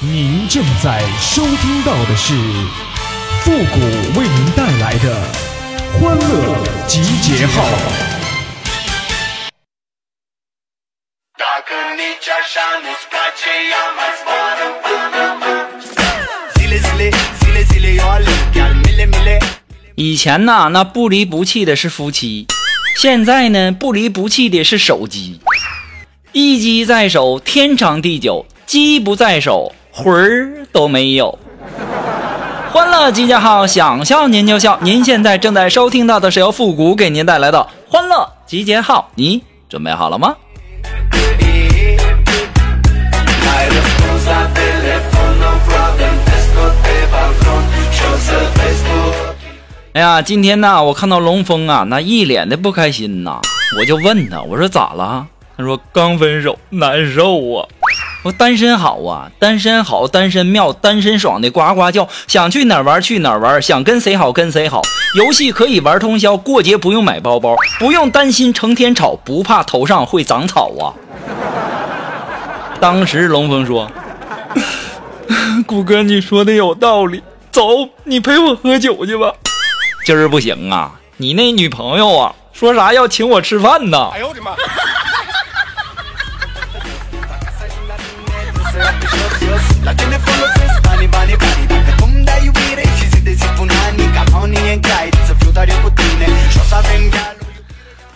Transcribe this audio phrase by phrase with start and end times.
[0.00, 2.32] 您正在收听到的是
[3.42, 3.80] 复古
[4.16, 5.20] 为您带来的
[5.98, 7.64] 欢乐集结号。
[19.96, 22.46] 以前呐，那不离不弃的是夫妻；
[22.96, 25.40] 现在呢，不离不弃的是手机。
[26.30, 31.36] 一机在手，天长地久；机不在手，魂儿都没有。
[32.72, 34.78] 欢乐集结号，想笑您就笑。
[34.80, 40.36] 您现在正在收听到的是由复古给您带来的欢乐集结号，你准备好了吗？
[49.94, 53.40] 哎呀，今天呢，我看到龙峰啊，那一脸的不开心呐，
[53.76, 55.26] 我就问他，我说咋了？
[55.56, 57.66] 他说刚分手，难受啊。
[58.24, 64.82] 我单身好啊，单身好，单身妙，单身爽的呱呱叫，想去哪玩去哪玩，想跟谁好跟谁好，
[65.14, 70.92] 游戏可以玩通宵，过节不用买包包，不用担心成天吵，不怕头上会长草啊。
[72.80, 73.90] 当时龙峰说
[75.66, 79.32] ：“谷哥，你说的有道理，走，你陪我喝酒去吧。”
[80.04, 80.92] 今儿不行啊！
[81.18, 84.10] 你那女朋友啊，说啥要请我吃饭呢？
[84.12, 84.52] 哎呦我的妈！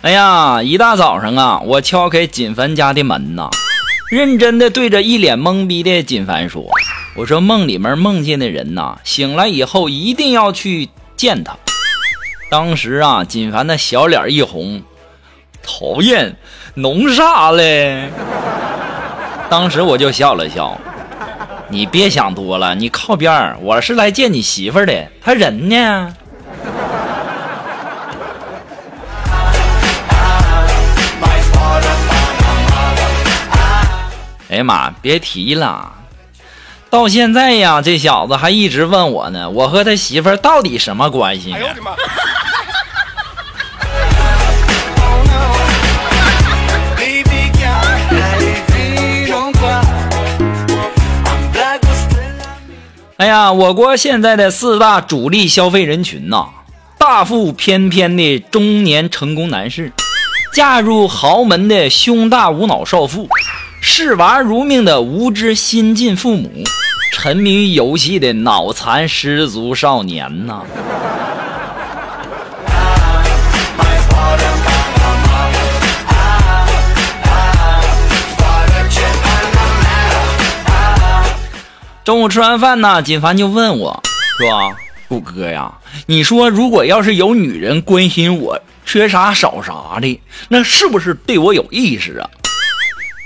[0.03, 3.49] 哎呀，一大早上啊，我敲开锦凡家的门呐，
[4.11, 6.65] 认真的对着一脸懵逼的锦凡说
[7.17, 11.57] ：“我说梦里面梦见的人呐，醒来以后一定要去见他。”
[12.51, 14.83] 当时啊，锦凡那小脸一红，
[15.63, 16.37] 讨厌，
[16.75, 18.11] 弄啥嘞？
[19.49, 20.77] 当时我就笑了笑，
[21.73, 26.15] 你别想多了，你靠边儿，我是来见你媳妇儿的，他人呢？
[34.51, 35.91] 哎呀妈，别提了，
[36.91, 41.55] 到现在呀，这小子还一直问我呢，我和他媳妇儿到底什么关系？
[41.55, 41.93] 哎呦我的妈！
[53.23, 56.45] 哎呀，我国现在的四大主力消费人群呐，
[56.99, 59.93] 大腹翩翩的中年成功男士，
[60.53, 63.29] 嫁入豪门的胸大无脑少妇，
[63.81, 66.51] 视娃如命的无知新晋父母，
[67.13, 70.63] 沉迷于游戏的脑残失足少年呐。
[82.05, 84.03] 中午吃完饭呢，锦凡就问我，
[84.39, 84.75] 说
[85.07, 85.73] ：“谷哥呀，
[86.07, 92.29] 你说如果要是有女人关心我，缺啥少啥的，那是不是对我有意思啊？”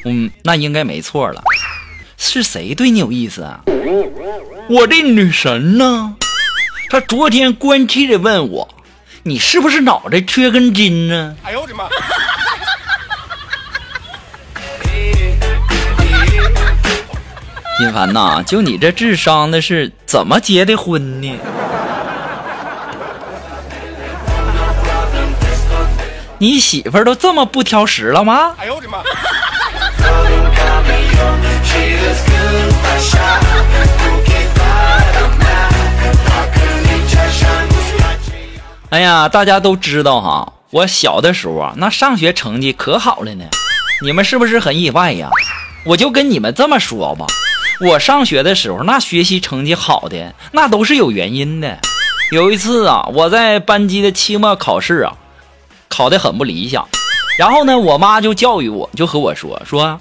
[0.05, 1.43] 嗯，那应该没错了。
[2.19, 3.61] 是谁对你有意思啊？
[4.69, 6.15] 我的女神呢？
[6.91, 8.69] 她昨天关切的问我，
[9.23, 11.35] 你是不是脑袋缺根筋呢？
[11.43, 11.85] 哎呦我的妈！
[17.79, 21.39] 金凡呐，就你这智商的是怎么结的婚呢？
[26.39, 28.55] 你媳妇儿都这么不挑食了吗？
[28.57, 28.99] 哎呦我的妈！
[38.89, 43.45] 哎呀，大家都知道哈，我小的时候啊，那上学成绩可好了呢。
[44.03, 45.29] 你们是不是很意外呀？
[45.85, 47.27] 我就跟你们这么说吧。
[47.79, 51.79] 我上学的时候，那学习成绩好的那都是有原因的。
[52.33, 55.13] 有一次啊，我在班级的期末考试啊，
[55.89, 56.89] 考得很不理想。
[57.39, 60.01] 然后呢，我妈就教育我，就和我说说：“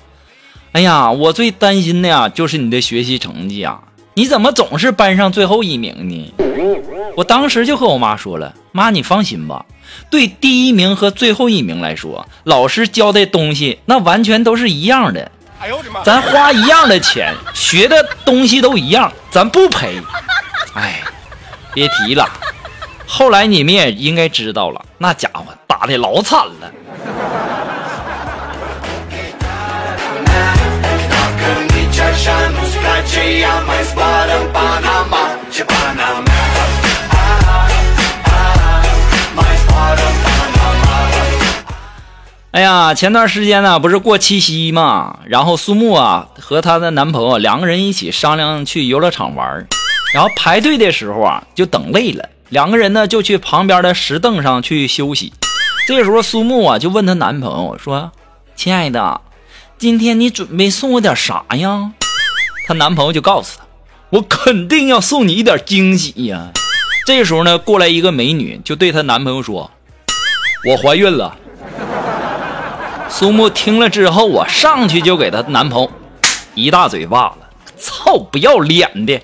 [0.71, 3.81] 哎呀，我最担心的呀，就是你的学习成绩啊，
[4.13, 6.33] 你怎么总是班上最后一名呢？”
[7.17, 9.65] 我当时就和我妈说了：“妈，你放心吧，
[10.09, 15.29] 对第一名和最后一名来说，老师教的东西那完全都是一样的。”
[16.03, 20.01] 咱花一样的钱， 学的东西都一样，咱不赔。
[20.75, 21.01] 哎，
[21.73, 22.29] 别提了。
[23.07, 26.71] 后来你们也应该知道了，那家伙打的老惨了。
[42.55, 49.67] 哎呀，前段时间呢，不是过七夕嘛，然后苏木啊和她的男朋友两个人一起商量去游乐场玩，
[50.13, 55.33] 然后排队的时候啊就等累了，两个人呢就去旁边的石凳上去休息。
[55.85, 58.13] 这时候苏木啊就问她男朋友说
[58.55, 59.19] ：“亲爱的，
[59.77, 61.91] 今天你准备送我点啥呀？”
[62.69, 63.65] 她男朋友就告诉她
[64.11, 66.53] ：“我肯定要送你一点惊喜呀。”
[67.05, 69.69] 这时候呢，过来一个美女就对她男朋友说
[70.71, 71.39] ：“我怀孕了。”
[73.17, 75.89] 苏木听了之后啊，上去就给她男朋友
[76.53, 77.37] 一大嘴巴子，
[77.77, 79.17] 操，不要脸的！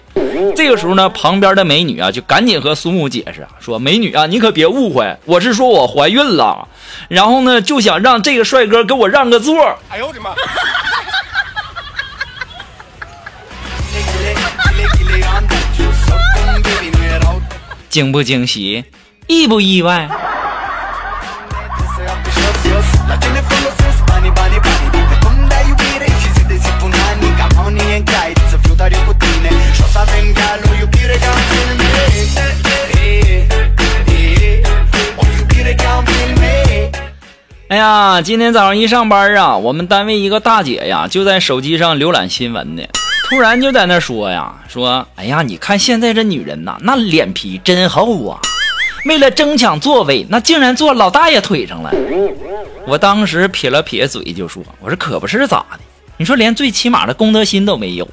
[0.55, 6.69] 这个时候呢，旁边的美女啊就赶紧和苏木解释说：“美女啊，你可别误会，我是说我怀孕了，
[7.09, 9.53] 然后呢就想让这个帅哥给我让个座。”
[9.91, 10.33] 哎呦我的妈！
[17.89, 18.85] 惊不惊喜，
[19.27, 20.09] 意不意外？
[38.11, 42.83] 啊，今天早上一上班啊，我们单位一个大姐呀，就在手机上浏览新闻呢。
[43.29, 48.37] 突然就在那说呀，说，哎呀，你看现在这女人呐，那脸皮真厚啊！
[49.05, 51.89] 为了争抢座位，那竟然坐老大爷腿上了。
[52.85, 55.79] 我当时撇了撇嘴就说，我说可不是咋的，
[56.17, 58.05] 你说连最起码的公德心都没有。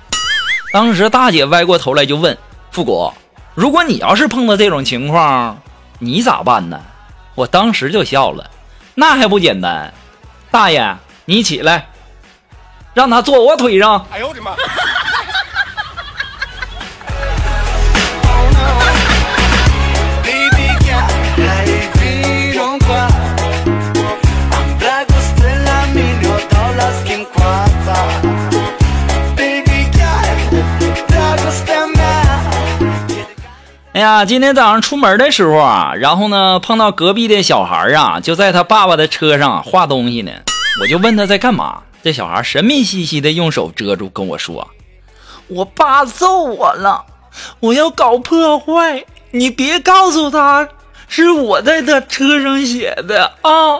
[0.72, 2.38] 当时大姐歪过头来就问
[2.70, 3.12] 富国，
[3.56, 5.60] 如果你要是碰到这种情况，
[5.98, 6.80] 你咋办呢？
[7.34, 8.48] 我当时就笑了，
[9.00, 9.94] 那还不简单，
[10.50, 11.86] 大爷你起来，
[12.94, 14.04] 让他坐我腿上。
[14.10, 14.56] 哎呦我的妈！
[34.18, 40.32] 呀，今天早上出门的时候啊，然后呢碰到隔壁的小孩啊，就在他爸爸的车上画东西呢。
[40.82, 44.66] 我就问他在干嘛，这小孩神秘兮兮的用手遮住，跟我说
[45.46, 47.04] ：“我爸揍我了，
[47.60, 50.68] 我要搞破坏，你别告诉他
[51.06, 53.78] 是我在他车上写的啊。”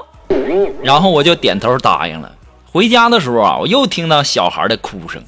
[0.85, 2.31] 然后我就点头答应了。
[2.70, 5.20] 回家的时候啊，我又听到小孩的哭声，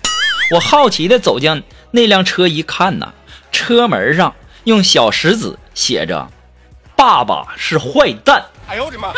[0.54, 3.08] 我好奇的走进那辆车一看呐，
[3.50, 4.32] 车门上。
[4.70, 6.28] 用小石子写着
[6.96, 9.12] ：“爸爸是坏蛋。”哎呦我的妈！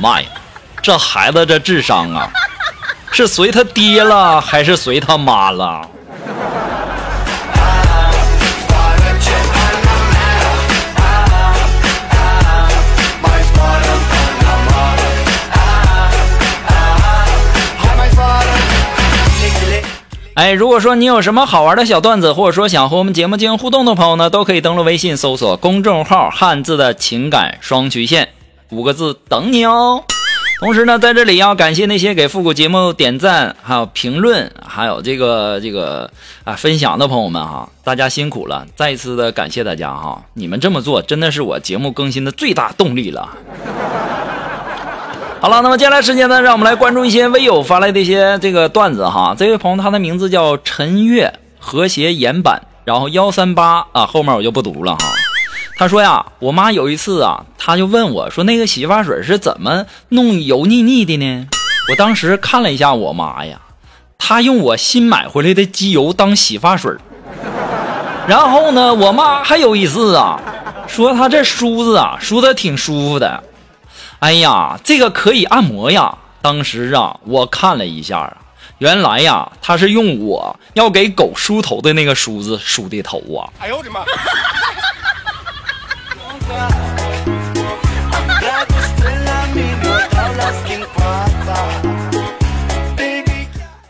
[0.00, 0.28] 妈呀，
[0.82, 2.30] 这孩子这智商啊，
[3.12, 5.86] 是随他爹了还是随他妈了？
[20.38, 28.28] 哎，如果说你有什么好玩的小段子，或者说想和我们节目进行互动的朋友呢，都可以登录微信搜索公众号“汉字的情感双曲线”
[28.70, 30.04] 五个字等你哦。
[30.60, 36.08] 同时呢，在这里要感谢那些给复古节目点赞、还有评论、还有这个这个
[36.44, 38.64] 啊分享的朋友们哈，大家辛苦了！
[38.76, 43.28] 再一次的感谢大家哈，你们这么做真的是我节目更新的最大动力了。
[45.40, 49.36] 好了，那么接下来时间呢，让我们来关注一些微友发来的一些这个段子哈。
[49.38, 55.08] 这位朋友他的名字叫陈月，和谐岩板，然后幺三八啊，后面我就不读了哈。
[55.76, 61.46] 他说呀，我妈有一次啊，他就问我说，那个洗发水是怎么弄油腻腻的呢？
[61.88, 63.60] 我当时看了一下我妈呀，
[64.18, 66.92] 她用我新买回来的机油当洗发水。
[68.26, 70.40] 然后呢，我妈还有一次啊，
[70.88, 73.44] 说她这梳子啊梳的挺舒服的。
[74.20, 76.18] 哎呀，这个可以按摩呀！
[76.42, 78.36] 当时啊，我看了一下啊，
[78.78, 83.46] 原来呀，他是用我要给狗梳头的那个梳子梳的头啊！
[83.60, 84.00] 哎呦我的妈！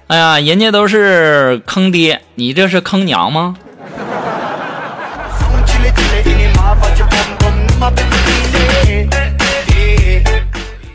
[0.08, 3.56] 哎呀，人家都是坑爹，你这是坑娘吗？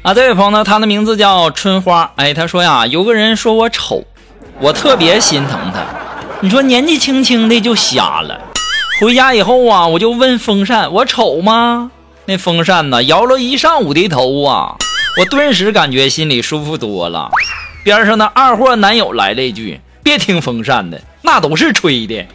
[0.04, 2.12] 啊，这位朋友呢，他的名字叫春花。
[2.18, 4.04] 哎，他说呀，有个人说我丑，
[4.60, 5.82] 我特别心疼他。
[6.42, 8.38] 你说年纪轻轻的就瞎了。
[9.00, 11.90] 回家以后啊，我就问风扇，我丑吗？
[12.26, 14.76] 那风扇呢，摇了一上午的头啊，
[15.20, 17.32] 我顿时感觉心里舒服多了。
[17.86, 22.26] 边上的二货男友来了一句：“别听风扇的，那都是吹的。”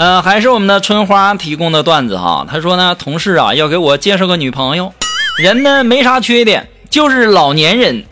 [0.00, 2.46] 呃，还是我们的春花提供的段子哈。
[2.50, 4.94] 他说呢，同事啊要给我介绍个女朋友，
[5.36, 8.02] 人呢没啥缺点，就是老年人。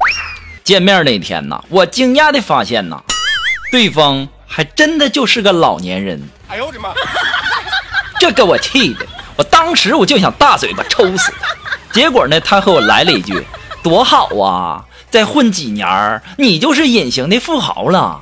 [0.63, 3.01] 见面那天呐，我惊讶的发现呐，
[3.73, 6.21] 对方还真的就是个老年人。
[6.49, 6.91] 哎呦我的妈！
[8.21, 11.49] 这给我气的，我当时我就想大嘴巴抽死他。
[11.95, 13.43] 结果呢，他和我来了一句
[13.83, 18.21] ：“多好啊，再混几年你就是隐形的富豪了。”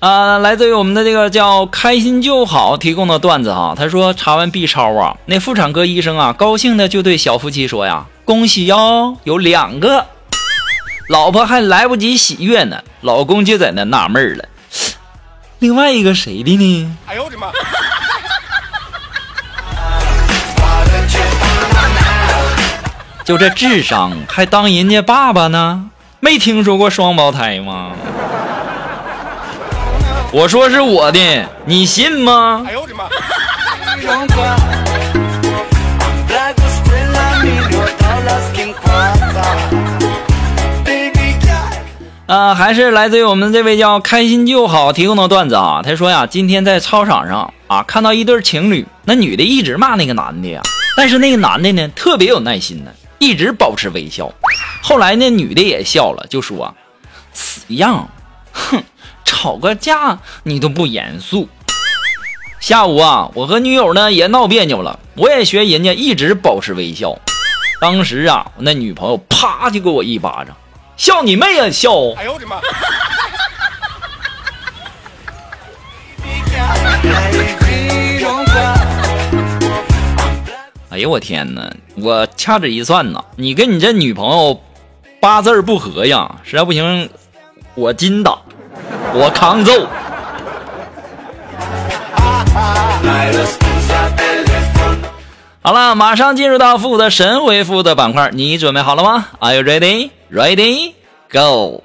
[0.00, 10.06] 啊，来自于我们的这个叫开心就好提供的段子哈，他说查完 B 超啊，那妇产科医生啊，高兴的就对小夫妻说呀：“恭喜哟，有两个。
[11.10, 14.44] ”老婆还来不及喜悦呢，老公就在那纳闷了，
[15.58, 16.96] 另外一个谁的呢？
[17.08, 17.48] 哎呦我的妈！
[23.24, 25.90] 就这智商还当人家爸爸呢？
[26.20, 27.90] 没听说过双胞胎吗？
[30.30, 32.62] 我说是我的，你信吗？
[32.68, 33.08] 哎呦我的妈！
[42.26, 45.80] 啊，还是来自于我们这位叫开心就好提供的段子啊。
[45.82, 50.60] 他说呀，今天在操场上啊，看到一对情侣，那女的一直骂那个男的呀，
[50.94, 54.30] 但是那个男的呢，特别有耐心呢，一直保持微笑。
[54.82, 56.74] 后来那女的也笑了，就说
[57.32, 58.06] ：“死样，
[58.52, 58.84] 哼。”
[59.28, 61.48] 吵个架你都不严肃。
[62.60, 67.18] 下午啊，我和女友呢也闹别扭了，我也学人家一直保持微笑。
[67.78, 70.56] 当时啊，那女朋友啪就给我一巴掌，
[70.96, 71.90] 笑你妹啊笑！
[72.16, 72.56] 哎呦我的妈！
[80.90, 81.70] 哎呦我天哪！
[81.96, 84.60] 我掐指一算呐，你跟你这女朋友
[85.20, 87.08] 八字不合呀，实在不行
[87.74, 88.36] 我金打。
[89.14, 89.86] 我扛揍。
[95.62, 100.10] 好了，马上进入到复古的神回复的板块，你准备好了吗？Are you ready?
[100.32, 100.94] Ready?
[101.30, 101.82] Go.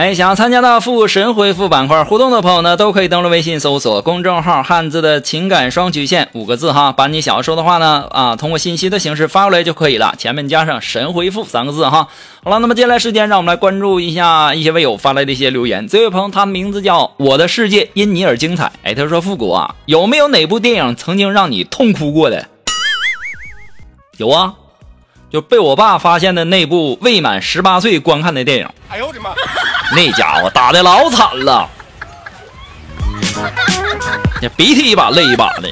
[0.00, 12.08] 哎，想要参加到复神回复板块互动的朋友呢，都可以登录微信搜索公众号“汉字的情感双曲线”五个字哈，把你想要说的话呢啊，通过信息的形式发过来就可以了，前面加上“神回复”三个字哈。
[12.42, 15.86] 好了，那么接下来时间，让我们来关注一下一些微友发来的一些留言。
[15.86, 18.72] 这位朋友，他名字叫我的世界因你而精彩。
[18.82, 22.46] 哎，他说：“复古啊，有没有哪部电影曾经让你痛哭过的？”
[24.16, 24.54] 有啊，
[25.30, 28.68] 就被我爸发现的那部未满十八岁观看的电影。
[28.88, 29.30] 哎呦我的妈！
[29.94, 31.70] 那家伙打的老惨了，
[34.42, 35.70] 那鼻涕一把泪一把的。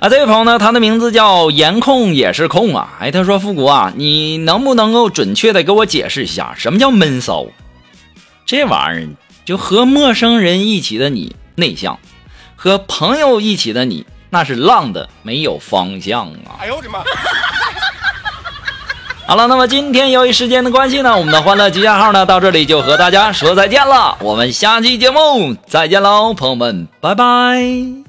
[0.00, 2.96] 啊，这位朋友呢，他的名字叫颜控也是控啊。
[2.98, 7.46] 哎，他说复古啊，你能不能够准确的给我解释一下，什么叫闷骚？
[8.46, 9.08] 这玩意儿
[9.44, 11.98] 就和陌生人一起的你内向，
[12.56, 16.56] 和朋友一起的你那是浪的没有方向啊。
[16.58, 17.00] 哎呦我的妈！
[19.28, 24.16] 好了，那么今天由于时间的关系呢，我们的欢乐集结号呢到这里就和大家说再见了。
[24.20, 28.01] 我们下期节目再见喽，朋友们，拜拜。